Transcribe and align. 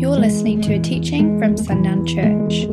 You're 0.00 0.16
listening 0.16 0.62
to 0.62 0.72
a 0.72 0.78
teaching 0.78 1.38
from 1.38 1.58
Sundown 1.58 2.06
Church. 2.06 2.64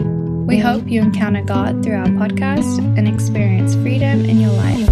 We 0.47 0.59
hope 0.59 0.87
you 0.87 1.01
encounter 1.01 1.43
God 1.43 1.83
through 1.83 1.97
our 1.97 2.05
podcast 2.05 2.77
and 2.97 3.05
experience 3.05 3.75
freedom 3.75 4.23
in 4.23 4.39
your 4.39 4.51
life. 4.51 4.87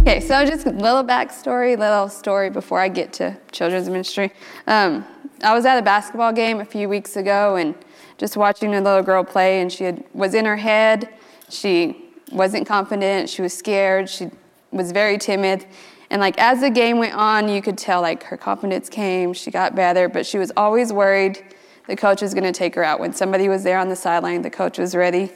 Okay, 0.00 0.18
so 0.18 0.44
just 0.44 0.66
a 0.66 0.70
little 0.70 1.04
backstory, 1.04 1.78
little 1.78 2.08
story 2.08 2.50
before 2.50 2.80
I 2.80 2.88
get 2.88 3.12
to 3.14 3.38
children's 3.52 3.88
ministry. 3.88 4.32
Um, 4.66 5.04
I 5.44 5.54
was 5.54 5.64
at 5.64 5.78
a 5.78 5.82
basketball 5.82 6.32
game 6.32 6.58
a 6.58 6.64
few 6.64 6.88
weeks 6.88 7.14
ago 7.14 7.54
and 7.54 7.76
just 8.18 8.36
watching 8.36 8.74
a 8.74 8.80
little 8.80 9.04
girl 9.04 9.22
play, 9.22 9.60
and 9.60 9.72
she 9.72 9.84
had, 9.84 10.04
was 10.12 10.34
in 10.34 10.44
her 10.44 10.56
head. 10.56 11.08
She 11.50 12.10
wasn't 12.32 12.66
confident. 12.66 13.28
She 13.28 13.42
was 13.42 13.56
scared. 13.56 14.08
She 14.08 14.30
was 14.70 14.92
very 14.92 15.18
timid. 15.18 15.66
And 16.10 16.20
like 16.20 16.38
as 16.38 16.60
the 16.60 16.70
game 16.70 16.98
went 16.98 17.14
on, 17.14 17.48
you 17.48 17.62
could 17.62 17.78
tell 17.78 18.00
like 18.00 18.22
her 18.24 18.36
confidence 18.36 18.88
came. 18.88 19.32
She 19.32 19.50
got 19.50 19.74
better, 19.74 20.08
but 20.08 20.26
she 20.26 20.38
was 20.38 20.52
always 20.56 20.92
worried 20.92 21.42
the 21.90 21.96
coach 21.96 22.22
was 22.22 22.34
going 22.34 22.44
to 22.44 22.52
take 22.52 22.76
her 22.76 22.84
out. 22.84 23.00
When 23.00 23.12
somebody 23.12 23.48
was 23.48 23.64
there 23.64 23.78
on 23.78 23.88
the 23.88 23.96
sideline, 23.96 24.42
the 24.42 24.50
coach 24.50 24.78
was 24.78 24.94
ready, 24.94 25.30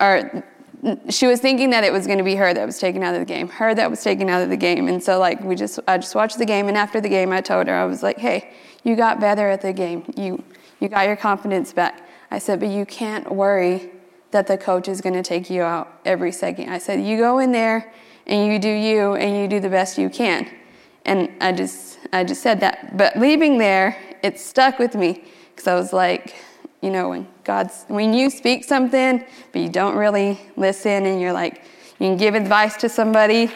or 0.00 0.42
she 1.10 1.26
was 1.26 1.40
thinking 1.40 1.70
that 1.70 1.84
it 1.84 1.92
was 1.92 2.06
going 2.06 2.18
to 2.18 2.24
be 2.24 2.36
her 2.36 2.54
that 2.54 2.64
was 2.64 2.78
taken 2.78 3.02
out 3.02 3.14
of 3.14 3.20
the 3.20 3.26
game, 3.26 3.48
her 3.48 3.74
that 3.74 3.90
was 3.90 4.02
taken 4.02 4.30
out 4.30 4.42
of 4.42 4.48
the 4.48 4.56
game. 4.56 4.88
And 4.88 5.02
so 5.02 5.18
like 5.18 5.42
we 5.42 5.54
just, 5.54 5.78
I 5.86 5.98
just 5.98 6.14
watched 6.14 6.38
the 6.38 6.46
game, 6.46 6.68
and 6.68 6.76
after 6.76 7.02
the 7.02 7.08
game, 7.10 7.32
I 7.32 7.42
told 7.42 7.66
her 7.66 7.74
I 7.74 7.84
was 7.84 8.02
like, 8.02 8.16
hey, 8.16 8.50
you 8.82 8.96
got 8.96 9.20
better 9.20 9.50
at 9.50 9.60
the 9.60 9.74
game. 9.74 10.04
You, 10.16 10.42
you 10.80 10.88
got 10.88 11.06
your 11.06 11.16
confidence 11.16 11.72
back. 11.74 12.00
I 12.30 12.38
said, 12.38 12.60
but 12.60 12.70
you 12.70 12.86
can't 12.86 13.30
worry 13.30 13.90
that 14.30 14.46
the 14.46 14.58
coach 14.58 14.88
is 14.88 15.00
going 15.00 15.14
to 15.14 15.22
take 15.22 15.48
you 15.48 15.62
out 15.62 16.00
every 16.04 16.32
second. 16.32 16.68
I 16.68 16.78
said, 16.78 17.02
you 17.02 17.16
go 17.16 17.38
in 17.38 17.52
there 17.52 17.92
and 18.26 18.52
you 18.52 18.58
do 18.58 18.68
you 18.68 19.14
and 19.14 19.36
you 19.36 19.48
do 19.48 19.60
the 19.60 19.70
best 19.70 19.98
you 19.98 20.10
can. 20.10 20.48
And 21.04 21.30
I 21.40 21.52
just, 21.52 21.98
I 22.12 22.24
just 22.24 22.42
said 22.42 22.60
that. 22.60 22.96
But 22.96 23.16
leaving 23.16 23.56
there, 23.58 23.96
it 24.22 24.38
stuck 24.38 24.78
with 24.78 24.94
me 24.94 25.24
because 25.50 25.66
I 25.66 25.74
was 25.74 25.92
like, 25.92 26.36
you 26.82 26.90
know, 26.90 27.08
when 27.08 27.26
God's, 27.44 27.84
when 27.88 28.12
you 28.12 28.30
speak 28.30 28.64
something, 28.64 29.24
but 29.52 29.62
you 29.62 29.68
don't 29.68 29.96
really 29.96 30.38
listen 30.56 31.06
and 31.06 31.20
you're 31.20 31.32
like, 31.32 31.62
you 31.98 32.06
can 32.06 32.16
give 32.16 32.34
advice 32.34 32.76
to 32.78 32.88
somebody, 32.88 33.50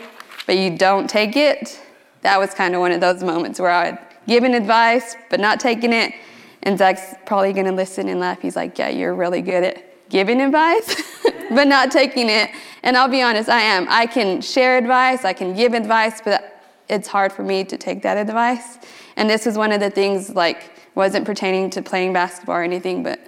but 0.46 0.56
you 0.56 0.76
don't 0.76 1.08
take 1.08 1.36
it. 1.36 1.80
That 2.22 2.40
was 2.40 2.54
kind 2.54 2.74
of 2.74 2.80
one 2.80 2.92
of 2.92 3.00
those 3.00 3.22
moments 3.22 3.60
where 3.60 3.70
I 3.70 3.90
would 3.90 3.98
give 4.26 4.44
an 4.44 4.54
advice, 4.54 5.16
but 5.28 5.38
not 5.38 5.60
taking 5.60 5.92
it. 5.92 6.14
And 6.62 6.78
Zach's 6.78 7.14
probably 7.26 7.52
going 7.52 7.66
to 7.66 7.72
listen 7.72 8.08
and 8.08 8.20
laugh. 8.20 8.40
He's 8.40 8.56
like, 8.56 8.78
yeah, 8.78 8.88
you're 8.88 9.14
really 9.14 9.42
good 9.42 9.64
at 9.64 9.91
giving 10.12 10.40
advice, 10.40 11.02
but 11.50 11.66
not 11.66 11.90
taking 11.90 12.28
it. 12.28 12.50
And 12.84 12.96
I'll 12.96 13.08
be 13.08 13.22
honest, 13.22 13.48
I 13.48 13.60
am. 13.60 13.86
I 13.88 14.06
can 14.06 14.40
share 14.40 14.78
advice, 14.78 15.24
I 15.24 15.32
can 15.32 15.54
give 15.54 15.72
advice, 15.72 16.20
but 16.20 16.62
it's 16.88 17.08
hard 17.08 17.32
for 17.32 17.42
me 17.42 17.64
to 17.64 17.76
take 17.76 18.02
that 18.02 18.16
advice. 18.16 18.78
And 19.16 19.28
this 19.28 19.46
is 19.46 19.56
one 19.56 19.72
of 19.72 19.80
the 19.80 19.90
things, 19.90 20.30
like, 20.30 20.70
wasn't 20.94 21.24
pertaining 21.24 21.70
to 21.70 21.82
playing 21.82 22.12
basketball 22.12 22.56
or 22.56 22.62
anything, 22.62 23.02
but 23.02 23.18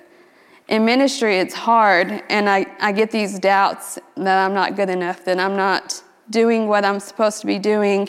in 0.68 0.84
ministry, 0.84 1.38
it's 1.38 1.54
hard. 1.54 2.22
And 2.28 2.48
I, 2.48 2.66
I 2.78 2.92
get 2.92 3.10
these 3.10 3.38
doubts 3.38 3.98
that 4.16 4.44
I'm 4.44 4.54
not 4.54 4.76
good 4.76 4.90
enough, 4.90 5.24
that 5.24 5.40
I'm 5.40 5.56
not 5.56 6.02
doing 6.30 6.68
what 6.68 6.84
I'm 6.84 7.00
supposed 7.00 7.40
to 7.40 7.46
be 7.46 7.58
doing. 7.58 8.08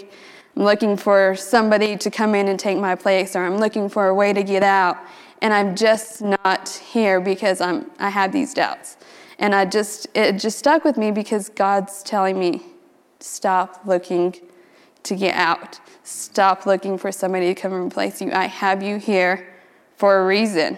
I'm 0.56 0.64
looking 0.64 0.98
for 0.98 1.36
somebody 1.36 1.96
to 1.98 2.12
come 2.12 2.36
in 2.36 2.50
and 2.50 2.60
take 2.60 2.78
my 2.78 2.96
place, 2.96 3.36
or 3.36 3.46
I'm 3.46 3.58
looking 3.58 3.88
for 3.88 4.08
a 4.08 4.16
way 4.16 4.34
to 4.34 4.44
get 4.44 4.64
out. 4.64 4.98
And 5.42 5.54
I'm 5.54 5.76
just 5.76 6.22
not 6.22 6.70
here 6.70 7.20
because 7.20 7.62
I'm, 7.62 7.92
I 8.00 8.10
have 8.10 8.32
these 8.32 8.54
doubts. 8.54 8.98
And 9.38 9.54
I 9.54 9.66
just, 9.66 10.08
it 10.16 10.40
just 10.40 10.58
stuck 10.58 10.84
with 10.86 10.98
me 10.98 11.12
because 11.12 11.50
God's 11.50 12.02
telling 12.04 12.40
me, 12.40 12.62
stop 13.20 13.82
looking 13.86 14.36
to 15.04 15.16
get 15.16 15.36
out. 15.36 15.80
Stop 16.04 16.66
looking 16.66 16.98
for 16.98 17.12
somebody 17.12 17.54
to 17.54 17.60
come 17.60 17.74
and 17.74 17.88
replace 17.88 18.22
you. 18.22 18.32
I 18.32 18.46
have 18.46 18.82
you 18.82 18.98
here 18.98 19.48
for 19.98 20.20
a 20.20 20.26
reason. 20.26 20.78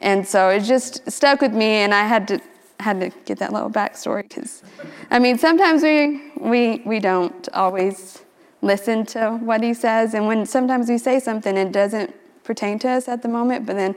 And 0.00 0.26
so 0.26 0.50
it 0.50 0.60
just 0.60 1.10
stuck 1.10 1.40
with 1.40 1.54
me, 1.54 1.64
and 1.64 1.94
I 1.94 2.06
had 2.06 2.28
to 2.28 2.40
had 2.80 3.00
to 3.00 3.08
get 3.24 3.38
that 3.38 3.52
little 3.52 3.70
backstory 3.70 4.28
because, 4.28 4.62
I 5.10 5.18
mean, 5.18 5.38
sometimes 5.38 5.82
we 5.82 6.30
we 6.38 6.82
we 6.84 7.00
don't 7.00 7.48
always 7.54 8.22
listen 8.60 9.06
to 9.06 9.38
what 9.38 9.62
he 9.62 9.72
says, 9.72 10.12
and 10.12 10.26
when 10.26 10.44
sometimes 10.44 10.88
we 10.88 10.98
say 10.98 11.20
something, 11.20 11.56
it 11.56 11.72
doesn't 11.72 12.14
pertain 12.44 12.78
to 12.80 12.88
us 12.88 13.08
at 13.08 13.22
the 13.22 13.28
moment, 13.28 13.66
but 13.66 13.74
then 13.74 13.94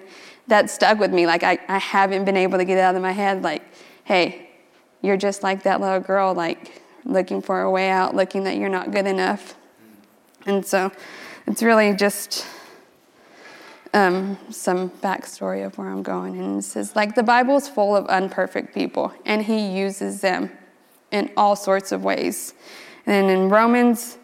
that 0.47 0.69
stuck 0.69 0.99
with 0.99 1.13
me. 1.13 1.27
Like 1.27 1.43
I, 1.43 1.59
I 1.67 1.77
haven't 1.77 2.25
been 2.25 2.37
able 2.37 2.57
to 2.57 2.65
get 2.65 2.77
it 2.77 2.81
out 2.81 2.95
of 2.95 3.01
my 3.01 3.11
head. 3.11 3.43
Like, 3.43 3.63
hey, 4.03 4.49
you're 5.01 5.17
just 5.17 5.43
like 5.43 5.63
that 5.63 5.79
little 5.81 5.99
girl, 5.99 6.33
like 6.33 6.81
looking 7.05 7.41
for 7.41 7.61
a 7.61 7.71
way 7.71 7.89
out, 7.89 8.15
looking 8.15 8.43
that 8.45 8.57
you're 8.57 8.69
not 8.69 8.91
good 8.91 9.05
enough. 9.05 9.55
And 10.45 10.65
so 10.65 10.91
it's 11.45 11.61
really 11.61 11.93
just 11.93 12.47
um, 13.93 14.37
some 14.49 14.89
backstory 14.89 15.65
of 15.65 15.77
where 15.77 15.89
I'm 15.89 16.03
going. 16.03 16.39
And 16.39 16.59
it 16.59 16.63
says, 16.63 16.95
like, 16.95 17.15
the 17.15 17.23
Bible's 17.23 17.67
full 17.67 17.95
of 17.95 18.05
unperfect 18.07 18.73
people, 18.73 19.13
and 19.25 19.41
He 19.41 19.67
uses 19.67 20.21
them 20.21 20.51
in 21.11 21.31
all 21.37 21.55
sorts 21.55 21.91
of 21.91 22.03
ways. 22.03 22.53
And 23.05 23.29
in 23.29 23.49
Romans 23.49 24.17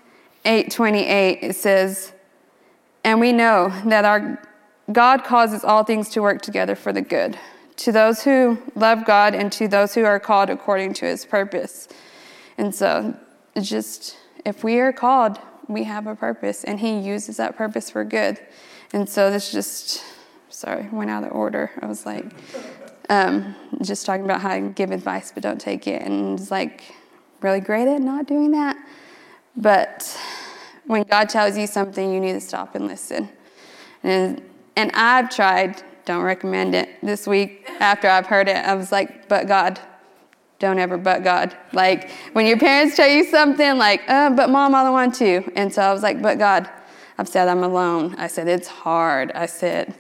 8:28, 0.46 1.40
it 1.42 1.56
says, 1.56 2.14
"And 3.04 3.20
we 3.20 3.32
know 3.32 3.70
that 3.86 4.06
our 4.06 4.42
God 4.92 5.24
causes 5.24 5.64
all 5.64 5.84
things 5.84 6.10
to 6.10 6.22
work 6.22 6.42
together 6.42 6.76
for 6.76 6.92
the 6.92 7.02
good, 7.02 7.38
to 7.78 7.92
those 7.92 8.24
who 8.24 8.58
love 8.76 9.06
God 9.06 9.34
and 9.34 9.52
to 9.54 9.68
those 9.68 9.94
who 9.96 10.04
are 10.04 10.20
called 10.20 10.50
according 10.50 10.94
to 10.96 11.06
His 11.06 11.26
purpose." 11.26 11.88
And 12.58 12.74
so, 12.74 13.16
just 13.60 14.18
if 14.46 14.64
we 14.64 14.80
are 14.80 14.94
called, 14.94 15.40
we 15.68 15.86
have 15.86 16.08
a 16.08 16.16
purpose, 16.16 16.64
and 16.64 16.80
He 16.80 17.00
uses 17.00 17.38
that 17.38 17.56
purpose 17.56 17.90
for 17.90 18.04
good. 18.04 18.40
And 18.92 19.08
so, 19.10 19.32
this 19.32 19.52
just, 19.52 20.04
sorry, 20.50 20.88
went 20.92 21.10
out 21.10 21.24
of 21.24 21.32
order. 21.32 21.72
I 21.82 21.88
was 21.88 22.06
like, 22.06 22.26
um, 23.10 23.56
just 23.82 24.06
talking 24.06 24.26
about 24.26 24.42
how 24.42 24.56
to 24.56 24.70
give 24.70 24.92
advice 24.92 25.32
but 25.32 25.44
don't 25.44 25.60
take 25.60 25.88
it, 25.88 26.02
and 26.02 26.40
it's 26.40 26.52
like 26.52 26.84
really 27.42 27.60
great 27.60 27.88
at 27.88 28.02
not 28.02 28.28
doing 28.28 28.52
that. 28.52 28.78
But 29.56 30.18
when 30.86 31.04
God 31.04 31.30
tells 31.30 31.58
you 31.58 31.68
something, 31.68 32.14
you 32.14 32.20
need 32.20 32.34
to 32.34 32.42
stop 32.42 32.76
and 32.76 32.88
listen. 32.88 33.30
And, 34.04 34.42
and 34.76 34.92
I've 34.94 35.30
tried, 35.30 35.82
don't 36.06 36.24
recommend 36.24 36.76
it. 36.76 36.90
This 37.02 37.26
week, 37.26 37.68
after 37.80 38.08
I've 38.08 38.26
heard 38.26 38.48
it, 38.48 38.58
I 38.58 38.76
was 38.76 38.92
like, 38.92 39.28
but 39.30 39.48
God, 39.48 39.80
don't 40.60 40.80
ever 40.80 40.98
but 40.98 41.24
God. 41.24 41.56
Like 41.74 42.10
when 42.34 42.46
your 42.46 42.58
parents 42.58 42.96
tell 42.96 43.10
you 43.10 43.26
something, 43.26 43.78
like, 43.78 44.02
uh, 44.10 44.30
but 44.30 44.50
mom, 44.50 44.76
I 44.76 44.84
don't 44.84 44.94
want 44.94 45.16
to. 45.16 45.44
And 45.56 45.74
so 45.74 45.82
I 45.82 45.94
was 45.94 46.04
like, 46.04 46.22
but 46.22 46.38
God, 46.38 46.70
I've 47.18 47.28
said 47.28 47.48
I'm 47.48 47.64
alone. 47.64 48.16
I 48.18 48.28
said 48.28 48.48
it's 48.48 48.68
hard. 48.68 49.32
I 49.34 49.46
said 49.46 49.96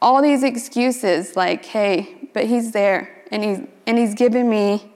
all 0.00 0.22
these 0.22 0.42
excuses, 0.42 1.36
like, 1.36 1.64
hey, 1.64 2.28
but 2.32 2.44
He's 2.44 2.72
there, 2.72 3.24
and 3.30 3.42
He's 3.42 3.60
and 3.86 3.98
He's 3.98 4.14
given 4.14 4.48
me 4.48 4.92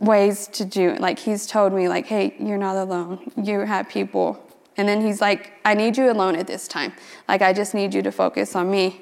ways 0.00 0.48
to 0.48 0.64
do. 0.64 0.96
Like 0.96 1.18
He's 1.18 1.46
told 1.46 1.72
me, 1.72 1.88
like, 1.88 2.06
hey, 2.06 2.34
you're 2.40 2.58
not 2.58 2.76
alone. 2.76 3.30
You 3.40 3.60
have 3.60 3.88
people. 3.88 4.42
And 4.76 4.88
then 4.88 5.00
He's 5.00 5.20
like, 5.20 5.52
I 5.64 5.74
need 5.74 5.96
you 5.96 6.10
alone 6.10 6.34
at 6.34 6.46
this 6.46 6.66
time. 6.66 6.92
Like 7.28 7.42
I 7.42 7.52
just 7.52 7.74
need 7.74 7.94
you 7.94 8.02
to 8.02 8.10
focus 8.10 8.56
on 8.56 8.70
me. 8.70 9.00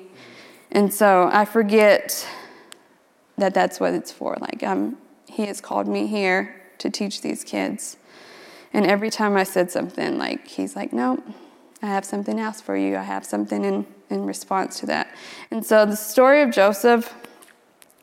And 0.70 0.92
so 0.92 1.30
I 1.32 1.46
forget 1.46 2.28
that 3.38 3.54
that's 3.54 3.80
what 3.80 3.94
it's 3.94 4.12
for. 4.12 4.36
Like, 4.40 4.62
um, 4.62 4.98
he 5.26 5.46
has 5.46 5.60
called 5.60 5.86
me 5.86 6.06
here 6.06 6.60
to 6.78 6.90
teach 6.90 7.22
these 7.22 7.44
kids. 7.44 7.96
And 8.72 8.84
every 8.86 9.10
time 9.10 9.36
I 9.36 9.44
said 9.44 9.70
something, 9.70 10.18
like, 10.18 10.46
he's 10.46 10.76
like, 10.76 10.92
no, 10.92 11.22
I 11.80 11.86
have 11.86 12.04
something 12.04 12.38
else 12.38 12.60
for 12.60 12.76
you. 12.76 12.96
I 12.96 13.02
have 13.02 13.24
something 13.24 13.64
in, 13.64 13.86
in 14.10 14.26
response 14.26 14.80
to 14.80 14.86
that. 14.86 15.14
And 15.50 15.64
so 15.64 15.86
the 15.86 15.96
story 15.96 16.42
of 16.42 16.50
Joseph 16.50 17.14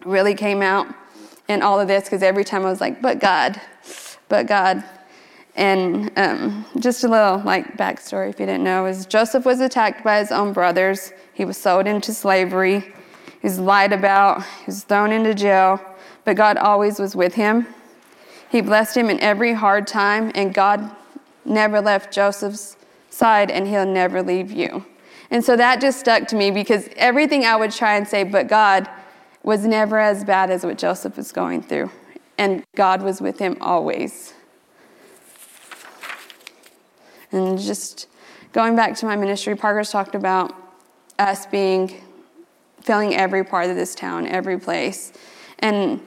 really 0.05 0.34
came 0.34 0.61
out 0.61 0.88
in 1.47 1.61
all 1.61 1.79
of 1.79 1.88
this 1.88 2.06
because 2.06 2.23
every 2.23 2.44
time 2.44 2.66
I 2.66 2.69
was 2.69 2.81
like, 2.81 3.02
but 3.02 3.19
God, 3.19 3.59
but 4.29 4.47
God. 4.47 4.84
And 5.55 6.11
um, 6.17 6.66
just 6.79 7.03
a 7.03 7.08
little 7.08 7.40
like 7.40 7.78
backstory, 7.78 8.29
if 8.29 8.40
you 8.40 8.46
didn't 8.46 8.64
know, 8.64 8.85
is 8.85 9.05
Joseph 9.05 9.46
was 9.46 9.61
attacked 9.61 10.03
by 10.03 10.19
his 10.19 10.31
own 10.31 10.52
brothers. 10.52 11.14
He 11.34 11.46
was 11.46 11.58
sold 11.58 11.87
into 11.87 12.14
slavery. 12.14 12.81
He 13.41 13.47
was 13.47 13.59
lied 13.59 13.93
about. 13.93 14.43
He 14.43 14.66
was 14.67 14.84
thrown 14.84 15.11
into 15.11 15.34
jail. 15.34 15.79
But 16.25 16.35
God 16.35 16.58
always 16.58 16.99
was 16.99 17.16
with 17.16 17.35
him. 17.35 17.67
He 18.49 18.61
blessed 18.61 18.97
him 18.97 19.09
in 19.09 19.19
every 19.19 19.53
hard 19.53 19.87
time, 19.87 20.31
and 20.35 20.53
God 20.53 20.96
never 21.46 21.81
left 21.81 22.14
Joseph's 22.14 22.78
side, 23.09 23.52
and 23.52 23.67
he'll 23.67 23.85
never 23.85 24.22
leave 24.22 24.52
you. 24.52 24.85
And 25.31 25.43
so 25.43 25.55
that 25.55 25.81
just 25.81 25.99
stuck 25.99 26.28
to 26.28 26.35
me 26.35 26.52
because 26.52 26.90
everything 26.96 27.46
I 27.46 27.55
would 27.55 27.72
try 27.72 27.96
and 27.96 28.08
say, 28.08 28.23
but 28.23 28.47
God, 28.47 28.90
was 29.45 29.63
never 29.63 29.99
as 29.99 30.23
bad 30.23 30.49
as 30.49 30.65
what 30.65 30.75
Joseph 30.75 31.17
was 31.17 31.31
going 31.31 31.61
through. 31.61 31.91
And 32.35 32.63
God 32.75 33.03
was 33.03 33.21
with 33.21 33.37
him 33.37 33.57
always. 33.61 34.33
And 37.31 37.59
just 37.59 38.07
going 38.53 38.75
back 38.75 38.95
to 38.97 39.05
my 39.05 39.15
ministry, 39.15 39.55
Parker's 39.55 39.91
talked 39.91 40.15
about 40.15 40.53
us 41.19 41.45
being, 41.45 42.01
filling 42.81 43.15
every 43.15 43.43
part 43.43 43.69
of 43.69 43.75
this 43.75 43.93
town, 43.93 44.25
every 44.27 44.57
place. 44.57 45.13
And 45.59 46.01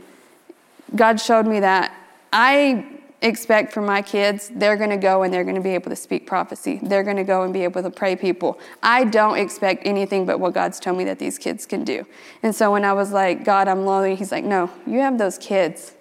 God 0.97 1.21
showed 1.21 1.47
me 1.47 1.61
that 1.61 1.95
I 2.33 2.98
expect 3.21 3.73
for 3.73 3.81
my 3.81 4.01
kids, 4.01 4.51
they're 4.55 4.77
going 4.77 4.91
to 4.91 4.97
go 4.97 5.23
and 5.23 5.35
they're 5.35 5.45
going 5.45 5.57
to 5.57 5.61
be 5.61 5.75
able 5.75 5.91
to 5.91 5.97
speak 5.97 6.27
prophecy. 6.27 6.79
They're 6.83 7.03
going 7.03 7.17
to 7.17 7.25
go 7.25 7.43
and 7.43 7.53
be 7.53 7.65
able 7.65 7.83
to 7.83 7.91
pray 7.91 8.15
people. 8.15 8.59
I 8.83 9.05
don't 9.05 9.39
expect 9.39 9.87
anything 9.87 10.25
but 10.25 10.39
what 10.39 10.55
God's 10.55 10.79
told 10.79 10.99
me 10.99 11.05
that 11.05 11.19
these 11.19 11.39
kids 11.39 11.67
can 11.67 11.85
do. 11.85 12.07
And 12.43 12.55
so 12.55 12.71
when 12.71 12.85
I 12.85 12.93
was 12.93 13.13
like, 13.13 13.45
God, 13.45 13.67
I'm 13.67 13.85
lonely, 13.85 14.15
He's 14.15 14.31
like, 14.31 14.45
no, 14.45 14.71
you 14.87 15.01
have 15.01 15.19
those 15.19 15.39
kids. 15.39 15.95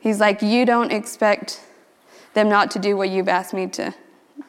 He's 0.00 0.20
like, 0.20 0.42
you 0.42 0.64
don't 0.64 0.92
expect 0.92 1.60
them 2.34 2.48
not 2.48 2.70
to 2.72 2.78
do 2.78 2.96
what 2.96 3.10
you've 3.10 3.28
asked 3.28 3.54
me 3.54 3.66
to, 3.68 3.94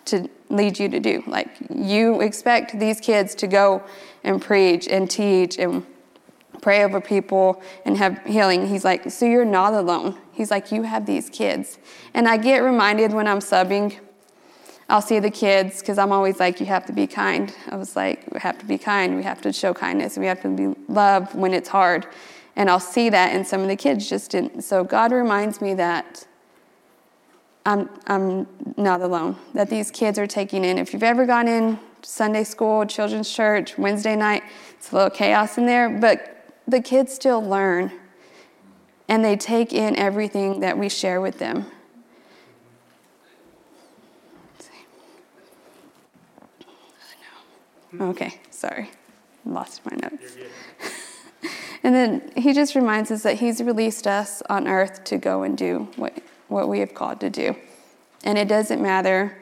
to 0.05 0.29
lead 0.49 0.79
you 0.79 0.89
to 0.89 0.99
do. 0.99 1.23
Like, 1.27 1.49
you 1.73 2.21
expect 2.21 2.79
these 2.79 2.99
kids 2.99 3.35
to 3.35 3.47
go 3.47 3.83
and 4.23 4.41
preach 4.41 4.87
and 4.87 5.09
teach 5.09 5.57
and 5.57 5.85
pray 6.67 6.83
over 6.83 6.99
people 6.99 7.61
and 7.85 7.95
have 7.95 8.21
healing. 8.25 8.67
He's 8.67 8.83
like, 8.83 9.09
so 9.09 9.25
you're 9.25 9.45
not 9.45 9.73
alone. 9.73 10.17
He's 10.33 10.51
like, 10.51 10.69
you 10.69 10.83
have 10.83 11.05
these 11.05 11.29
kids. 11.29 11.77
And 12.13 12.27
I 12.27 12.35
get 12.35 12.57
reminded 12.57 13.13
when 13.13 13.25
I'm 13.25 13.39
subbing, 13.39 13.97
I'll 14.89 15.01
see 15.01 15.19
the 15.19 15.31
kids 15.31 15.79
because 15.79 15.97
I'm 15.97 16.11
always 16.11 16.41
like, 16.41 16.59
you 16.59 16.65
have 16.65 16.85
to 16.87 16.91
be 16.91 17.07
kind. 17.07 17.55
I 17.69 17.77
was 17.77 17.95
like, 17.95 18.29
we 18.33 18.41
have 18.41 18.59
to 18.59 18.65
be 18.65 18.77
kind. 18.77 19.15
We 19.15 19.23
have 19.23 19.39
to 19.43 19.53
show 19.53 19.73
kindness. 19.73 20.17
We 20.17 20.25
have 20.25 20.41
to 20.41 20.49
be 20.49 20.75
love 20.89 21.33
when 21.35 21.53
it's 21.53 21.69
hard. 21.69 22.05
And 22.57 22.69
I'll 22.69 22.81
see 22.81 23.09
that, 23.11 23.31
and 23.31 23.47
some 23.47 23.61
of 23.61 23.69
the 23.69 23.77
kids 23.77 24.09
just 24.09 24.31
didn't. 24.31 24.63
So 24.63 24.83
God 24.83 25.13
reminds 25.13 25.61
me 25.61 25.73
that 25.75 26.27
I'm, 27.65 27.89
I'm 28.07 28.45
not 28.75 28.99
alone, 28.99 29.37
that 29.53 29.69
these 29.69 29.89
kids 29.89 30.19
are 30.19 30.27
taking 30.27 30.65
in. 30.65 30.77
If 30.79 30.91
you've 30.91 31.01
ever 31.01 31.25
gone 31.25 31.47
in 31.47 31.79
Sunday 32.01 32.43
school, 32.43 32.85
children's 32.85 33.31
church, 33.31 33.77
Wednesday 33.77 34.17
night, 34.17 34.43
it's 34.71 34.91
a 34.91 34.95
little 34.95 35.09
chaos 35.09 35.57
in 35.57 35.65
there, 35.65 35.89
but 35.89 36.33
the 36.67 36.81
kids 36.81 37.13
still 37.13 37.41
learn 37.41 37.91
and 39.07 39.23
they 39.23 39.37
take 39.37 39.71
in 39.71 39.95
everything 39.95 40.59
that 40.59 40.77
we 40.77 40.89
share 40.89 41.21
with 41.21 41.39
them. 41.39 41.65
Okay, 47.99 48.39
sorry. 48.51 48.91
Lost 49.45 49.81
my 49.89 49.95
notes. 49.95 50.37
and 51.83 51.95
then 51.95 52.31
he 52.35 52.53
just 52.53 52.75
reminds 52.75 53.11
us 53.11 53.23
that 53.23 53.35
he's 53.39 53.61
released 53.61 54.05
us 54.05 54.43
on 54.49 54.67
earth 54.67 55.05
to 55.05 55.17
go 55.17 55.43
and 55.43 55.57
do 55.57 55.87
what, 55.95 56.13
what 56.49 56.67
we 56.67 56.79
have 56.79 56.93
called 56.93 57.21
to 57.21 57.29
do. 57.29 57.55
And 58.25 58.37
it 58.37 58.49
doesn't 58.49 58.81
matter, 58.81 59.37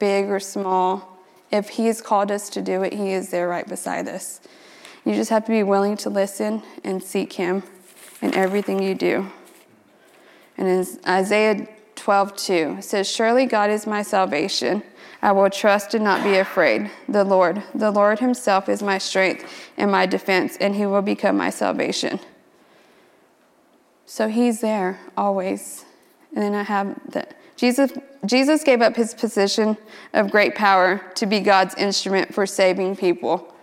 big 0.00 0.26
or 0.26 0.40
small, 0.40 1.14
if 1.52 1.68
he's 1.68 2.02
called 2.02 2.32
us 2.32 2.50
to 2.50 2.60
do 2.60 2.82
it, 2.82 2.92
he 2.92 3.12
is 3.12 3.30
there 3.30 3.46
right 3.46 3.66
beside 3.66 4.08
us. 4.08 4.40
You 5.04 5.14
just 5.14 5.30
have 5.30 5.44
to 5.46 5.50
be 5.50 5.62
willing 5.62 5.96
to 5.98 6.10
listen 6.10 6.62
and 6.82 7.02
seek 7.02 7.34
Him 7.34 7.62
in 8.22 8.34
everything 8.34 8.82
you 8.82 8.94
do. 8.94 9.30
And 10.56 10.68
in 10.68 10.86
Isaiah 11.06 11.68
12, 11.96 12.36
2, 12.36 12.76
it 12.78 12.84
says, 12.84 13.10
Surely 13.10 13.46
God 13.46 13.70
is 13.70 13.86
my 13.86 14.02
salvation. 14.02 14.82
I 15.20 15.32
will 15.32 15.50
trust 15.50 15.94
and 15.94 16.04
not 16.04 16.22
be 16.22 16.36
afraid. 16.36 16.90
The 17.08 17.24
Lord, 17.24 17.62
the 17.74 17.90
Lord 17.90 18.18
Himself 18.18 18.68
is 18.68 18.82
my 18.82 18.98
strength 18.98 19.44
and 19.76 19.90
my 19.90 20.06
defense, 20.06 20.56
and 20.58 20.74
He 20.74 20.86
will 20.86 21.02
become 21.02 21.36
my 21.36 21.50
salvation. 21.50 22.20
So 24.06 24.28
He's 24.28 24.60
there 24.60 25.00
always. 25.16 25.84
And 26.34 26.42
then 26.42 26.54
I 26.54 26.62
have 26.62 26.98
that. 27.12 27.36
Jesus, 27.56 27.92
Jesus 28.26 28.64
gave 28.64 28.82
up 28.82 28.96
his 28.96 29.14
position 29.14 29.76
of 30.12 30.30
great 30.30 30.54
power 30.54 31.00
to 31.14 31.26
be 31.26 31.40
God's 31.40 31.74
instrument 31.76 32.34
for 32.34 32.46
saving 32.46 32.96
people. 32.96 33.53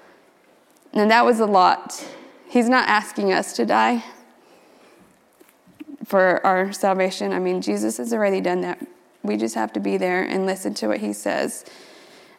And 0.93 1.09
that 1.09 1.25
was 1.25 1.39
a 1.39 1.45
lot. 1.45 2.05
He's 2.47 2.67
not 2.67 2.87
asking 2.87 3.31
us 3.31 3.53
to 3.53 3.65
die 3.65 4.03
for 6.05 6.45
our 6.45 6.73
salvation. 6.73 7.31
I 7.31 7.39
mean, 7.39 7.61
Jesus 7.61 7.97
has 7.97 8.13
already 8.13 8.41
done 8.41 8.61
that. 8.61 8.85
We 9.23 9.37
just 9.37 9.55
have 9.55 9.71
to 9.73 9.79
be 9.79 9.97
there 9.97 10.23
and 10.23 10.45
listen 10.45 10.73
to 10.75 10.87
what 10.87 10.97
he 10.97 11.13
says. 11.13 11.63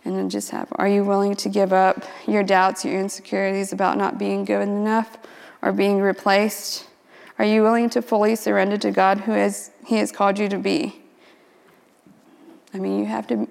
And 0.04 0.16
then 0.16 0.28
just 0.28 0.50
have, 0.50 0.68
are 0.72 0.88
you 0.88 1.04
willing 1.04 1.36
to 1.36 1.48
give 1.48 1.72
up 1.72 2.04
your 2.26 2.42
doubts, 2.42 2.84
your 2.84 2.98
insecurities 2.98 3.72
about 3.72 3.96
not 3.96 4.18
being 4.18 4.44
good 4.44 4.62
enough 4.62 5.16
or 5.62 5.72
being 5.72 6.00
replaced? 6.00 6.88
Are 7.38 7.44
you 7.44 7.62
willing 7.62 7.88
to 7.90 8.02
fully 8.02 8.36
surrender 8.36 8.76
to 8.78 8.90
God 8.90 9.20
who 9.20 9.32
has, 9.32 9.70
he 9.86 9.96
has 9.96 10.12
called 10.12 10.38
you 10.38 10.48
to 10.48 10.58
be? 10.58 11.00
I 12.74 12.78
mean, 12.78 12.98
you 12.98 13.06
have 13.06 13.26
to 13.28 13.48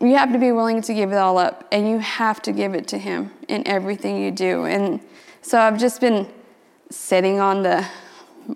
you 0.00 0.16
have 0.16 0.32
to 0.32 0.38
be 0.38 0.50
willing 0.50 0.80
to 0.82 0.94
give 0.94 1.12
it 1.12 1.16
all 1.16 1.36
up 1.36 1.68
and 1.70 1.88
you 1.88 1.98
have 1.98 2.40
to 2.42 2.52
give 2.52 2.74
it 2.74 2.88
to 2.88 2.98
him 2.98 3.30
in 3.48 3.66
everything 3.66 4.22
you 4.22 4.30
do. 4.30 4.64
And 4.64 5.00
so 5.42 5.58
i've 5.58 5.78
just 5.78 6.00
been 6.00 6.26
sitting 6.90 7.38
on 7.38 7.62
the 7.62 7.86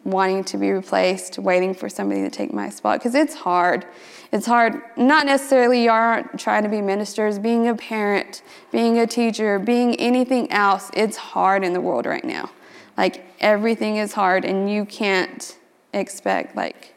wanting 0.02 0.43
to 0.43 0.56
be 0.56 0.70
replaced 0.73 1.38
waiting 1.38 1.75
for 1.75 1.88
somebody 1.88 2.23
to 2.23 2.31
take 2.31 2.52
my 2.52 2.69
spot 2.69 2.99
because 2.99 3.14
it's 3.14 3.35
hard. 3.35 3.87
It's 4.32 4.46
hard 4.46 4.82
not 4.96 5.26
necessarily 5.26 5.85
you 5.85 5.91
aren't 5.91 6.41
trying 6.41 6.64
to 6.64 6.69
be 6.69 6.81
ministers 6.81 7.38
being 7.38 7.69
a 7.69 7.75
parent 7.75 8.43
being 8.73 8.99
a 8.99 9.06
teacher 9.06 9.58
being 9.58 9.94
anything 9.97 10.50
else. 10.50 10.90
It's 10.94 11.17
hard 11.17 11.62
in 11.62 11.75
the 11.75 11.81
world 11.81 12.06
right 12.06 12.25
now. 12.25 12.50
Like 12.97 13.25
everything 13.40 13.97
is 13.97 14.14
hard 14.14 14.44
and 14.44 14.70
you 14.70 14.85
can't 14.85 15.58
expect 15.93 16.56
like 16.56 16.94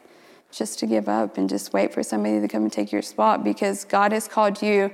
just 0.50 0.78
to 0.78 0.86
give 0.86 1.08
up 1.08 1.36
and 1.36 1.48
just 1.48 1.72
wait 1.72 1.92
for 1.92 2.02
somebody 2.02 2.40
to 2.40 2.48
come 2.48 2.62
and 2.62 2.72
take 2.72 2.90
your 2.90 3.02
spot 3.02 3.44
because 3.44 3.84
God 3.84 4.12
has 4.12 4.26
called 4.26 4.62
you 4.62 4.90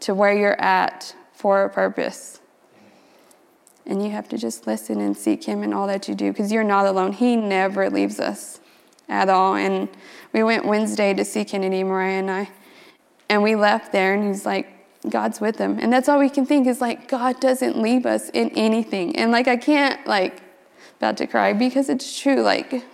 to 0.00 0.14
where 0.14 0.36
you're 0.36 0.60
at 0.60 1.14
for 1.32 1.64
a 1.64 1.70
purpose. 1.70 2.40
And 3.86 4.02
you 4.04 4.10
have 4.10 4.28
to 4.28 4.38
just 4.38 4.66
listen 4.66 5.00
and 5.00 5.16
seek 5.16 5.44
Him 5.44 5.62
in 5.62 5.72
all 5.72 5.86
that 5.86 6.08
you 6.08 6.14
do 6.14 6.30
because 6.30 6.52
you're 6.52 6.62
not 6.62 6.86
alone. 6.86 7.12
He 7.12 7.36
never 7.36 7.88
leaves 7.88 8.20
us 8.20 8.60
at 9.08 9.30
all. 9.30 9.54
And 9.54 9.88
we 10.32 10.42
went 10.42 10.66
Wednesday 10.66 11.14
to 11.14 11.24
see 11.24 11.44
Kennedy, 11.44 11.82
Mariah, 11.82 12.18
and 12.18 12.30
I, 12.30 12.50
and 13.30 13.42
we 13.42 13.56
left 13.56 13.92
there, 13.92 14.14
and 14.14 14.24
He's 14.24 14.44
like, 14.44 14.68
God's 15.08 15.40
with 15.40 15.56
them. 15.56 15.78
And 15.80 15.92
that's 15.92 16.08
all 16.08 16.18
we 16.18 16.28
can 16.28 16.44
think 16.44 16.66
is 16.66 16.80
like, 16.80 17.08
God 17.08 17.40
doesn't 17.40 17.80
leave 17.80 18.04
us 18.04 18.28
in 18.30 18.50
anything. 18.50 19.16
And 19.16 19.30
like, 19.30 19.48
I 19.48 19.56
can't, 19.56 20.06
like, 20.06 20.42
about 20.98 21.16
to 21.18 21.26
cry 21.26 21.52
because 21.52 21.88
it's 21.88 22.20
true. 22.20 22.42
Like, 22.42 22.84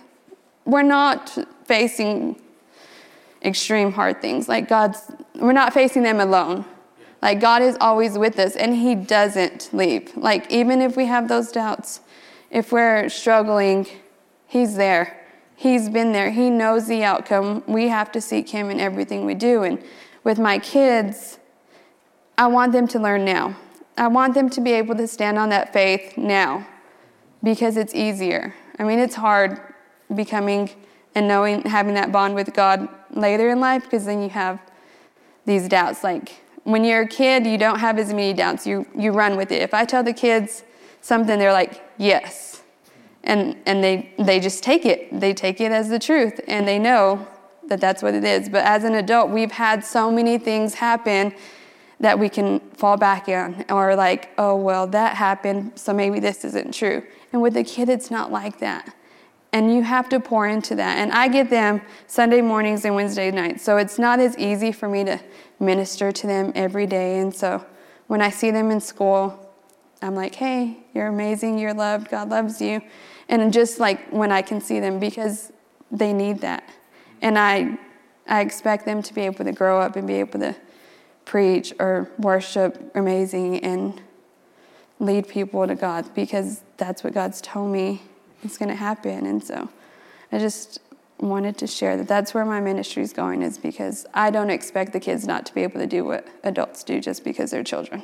we're 0.65 0.81
not 0.81 1.37
facing 1.65 2.41
extreme 3.43 3.91
hard 3.91 4.21
things. 4.21 4.49
Like 4.49 4.67
God's, 4.67 5.11
we're 5.35 5.53
not 5.53 5.73
facing 5.73 6.03
them 6.03 6.19
alone. 6.19 6.65
Like 7.21 7.39
God 7.39 7.61
is 7.61 7.77
always 7.79 8.17
with 8.17 8.37
us 8.39 8.55
and 8.55 8.75
He 8.75 8.95
doesn't 8.95 9.69
leave. 9.71 10.15
Like 10.17 10.51
even 10.51 10.81
if 10.81 10.97
we 10.97 11.05
have 11.05 11.27
those 11.27 11.51
doubts, 11.51 12.01
if 12.49 12.71
we're 12.71 13.09
struggling, 13.09 13.87
He's 14.47 14.75
there. 14.75 15.21
He's 15.55 15.89
been 15.89 16.11
there. 16.11 16.31
He 16.31 16.49
knows 16.49 16.87
the 16.87 17.03
outcome. 17.03 17.63
We 17.67 17.87
have 17.87 18.11
to 18.11 18.21
seek 18.21 18.49
Him 18.49 18.69
in 18.69 18.79
everything 18.79 19.25
we 19.25 19.35
do. 19.35 19.63
And 19.63 19.81
with 20.23 20.37
my 20.39 20.59
kids, 20.59 21.39
I 22.37 22.47
want 22.47 22.73
them 22.73 22.87
to 22.89 22.99
learn 22.99 23.23
now. 23.23 23.55
I 23.97 24.07
want 24.07 24.33
them 24.33 24.49
to 24.49 24.61
be 24.61 24.73
able 24.73 24.95
to 24.95 25.07
stand 25.07 25.37
on 25.39 25.49
that 25.49 25.71
faith 25.71 26.17
now 26.17 26.67
because 27.41 27.77
it's 27.77 27.95
easier. 27.95 28.53
I 28.77 28.83
mean, 28.83 28.99
it's 28.99 29.15
hard 29.15 29.61
becoming 30.15 30.69
and 31.15 31.27
knowing 31.27 31.61
having 31.63 31.93
that 31.95 32.11
bond 32.11 32.35
with 32.35 32.53
God 32.53 32.87
later 33.11 33.49
in 33.49 33.59
life 33.59 33.83
because 33.83 34.05
then 34.05 34.21
you 34.21 34.29
have 34.29 34.59
these 35.45 35.67
doubts. 35.67 36.03
Like 36.03 36.33
when 36.63 36.83
you're 36.83 37.03
a 37.03 37.07
kid 37.07 37.45
you 37.45 37.57
don't 37.57 37.79
have 37.79 37.97
as 37.97 38.09
many 38.09 38.33
doubts. 38.33 38.67
You 38.67 38.85
you 38.95 39.11
run 39.11 39.37
with 39.37 39.51
it. 39.51 39.61
If 39.61 39.73
i 39.73 39.85
tell 39.85 40.03
the 40.03 40.13
kids 40.13 40.63
something 41.01 41.39
they're 41.39 41.53
like 41.53 41.81
yes. 41.97 42.61
And 43.23 43.55
and 43.65 43.83
they 43.83 44.13
they 44.19 44.39
just 44.39 44.63
take 44.63 44.85
it. 44.85 45.19
They 45.19 45.33
take 45.33 45.61
it 45.61 45.71
as 45.71 45.89
the 45.89 45.99
truth 45.99 46.39
and 46.47 46.67
they 46.67 46.77
know 46.77 47.27
that 47.67 47.81
that's 47.81 48.03
what 48.03 48.13
it 48.13 48.23
is. 48.23 48.49
But 48.49 48.65
as 48.65 48.83
an 48.83 48.95
adult 48.95 49.29
we've 49.29 49.51
had 49.51 49.83
so 49.83 50.11
many 50.11 50.37
things 50.37 50.75
happen 50.75 51.33
that 52.01 52.19
we 52.19 52.27
can 52.27 52.59
fall 52.71 52.97
back 52.97 53.29
on 53.29 53.63
or 53.69 53.95
like 53.95 54.31
oh 54.37 54.55
well 54.55 54.85
that 54.87 55.15
happened 55.15 55.71
so 55.75 55.93
maybe 55.93 56.19
this 56.19 56.43
isn't 56.43 56.73
true. 56.73 57.03
And 57.31 57.41
with 57.41 57.55
a 57.55 57.63
kid 57.63 57.89
it's 57.89 58.11
not 58.11 58.31
like 58.31 58.59
that 58.59 58.94
and 59.55 59.73
you 59.73 59.83
have 59.83 60.09
to 60.09 60.19
pour 60.19 60.45
into 60.45 60.75
that. 60.75 60.97
And 60.97 61.13
I 61.13 61.29
get 61.29 61.49
them 61.49 61.81
Sunday 62.07 62.41
mornings 62.41 62.83
and 62.83 62.93
Wednesday 62.93 63.31
nights, 63.31 63.63
so 63.63 63.77
it's 63.77 63.97
not 63.97 64.19
as 64.19 64.37
easy 64.37 64.73
for 64.73 64.89
me 64.89 65.05
to 65.05 65.17
minister 65.61 66.11
to 66.11 66.27
them 66.27 66.51
every 66.55 66.85
day. 66.85 67.19
And 67.19 67.33
so 67.33 67.65
when 68.07 68.21
I 68.21 68.31
see 68.31 68.51
them 68.51 68.69
in 68.69 68.81
school, 68.81 69.49
I'm 70.01 70.13
like, 70.13 70.35
hey, 70.35 70.79
you're 70.93 71.07
amazing, 71.07 71.57
you're 71.57 71.73
loved, 71.73 72.09
God 72.09 72.27
loves 72.27 72.59
you. 72.59 72.81
And 73.29 73.53
just 73.53 73.79
like 73.79 74.09
when 74.09 74.29
I 74.29 74.41
can 74.41 74.59
see 74.59 74.81
them, 74.81 74.99
because 74.99 75.53
they 75.89 76.11
need 76.11 76.41
that. 76.41 76.67
And 77.21 77.39
I, 77.39 77.79
I 78.27 78.41
expect 78.41 78.83
them 78.83 79.01
to 79.03 79.13
be 79.13 79.21
able 79.21 79.45
to 79.45 79.53
grow 79.53 79.79
up 79.79 79.95
and 79.95 80.05
be 80.05 80.15
able 80.15 80.41
to 80.41 80.53
preach 81.23 81.73
or 81.79 82.11
worship 82.17 82.91
amazing 82.93 83.63
and 83.63 84.01
lead 84.99 85.29
people 85.29 85.65
to 85.65 85.75
God 85.75 86.13
because 86.13 86.61
that's 86.75 87.05
what 87.05 87.13
God's 87.13 87.39
told 87.39 87.71
me 87.71 88.01
it's 88.45 88.57
going 88.57 88.69
to 88.69 88.75
happen. 88.75 89.25
And 89.25 89.43
so 89.43 89.69
I 90.31 90.39
just 90.39 90.79
wanted 91.19 91.57
to 91.57 91.67
share 91.67 91.97
that 91.97 92.07
that's 92.07 92.33
where 92.33 92.45
my 92.45 92.59
ministry 92.59 93.01
is 93.01 93.13
going 93.13 93.41
is 93.41 93.57
because 93.57 94.05
I 94.13 94.29
don't 94.31 94.49
expect 94.49 94.93
the 94.93 94.99
kids 94.99 95.25
not 95.25 95.45
to 95.47 95.53
be 95.53 95.63
able 95.63 95.79
to 95.79 95.87
do 95.87 96.03
what 96.05 96.27
adults 96.43 96.83
do 96.83 96.99
just 96.99 97.23
because 97.23 97.51
they're 97.51 97.63
children. 97.63 98.03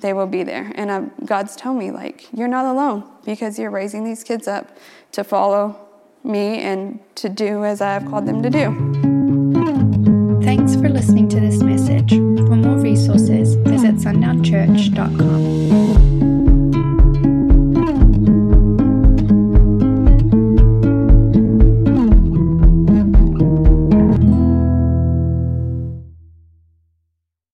They 0.00 0.12
will 0.12 0.26
be 0.26 0.42
there. 0.44 0.72
And 0.76 0.92
I, 0.92 1.00
God's 1.24 1.56
told 1.56 1.78
me, 1.78 1.90
like, 1.90 2.28
you're 2.32 2.48
not 2.48 2.64
alone 2.64 3.04
because 3.24 3.58
you're 3.58 3.70
raising 3.70 4.04
these 4.04 4.22
kids 4.22 4.46
up 4.46 4.76
to 5.12 5.24
follow 5.24 5.76
me 6.22 6.60
and 6.60 7.00
to 7.16 7.28
do 7.28 7.64
as 7.64 7.80
I 7.80 7.92
have 7.94 8.06
called 8.06 8.26
them 8.26 8.42
to 8.42 8.50
do. 8.50 8.74
Thanks 10.42 10.76
for 10.76 10.88
listening 10.88 11.28
to 11.30 11.40
this 11.40 11.62
message. 11.62 12.10
For 12.10 12.56
more 12.56 12.78
resources, 12.78 13.54
visit 13.56 13.96
sundownchurch.com. 13.96 15.87